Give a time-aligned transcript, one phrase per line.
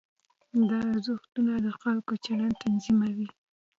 [0.69, 3.27] دا ارزښتونه د خلکو چلند تنظیموي.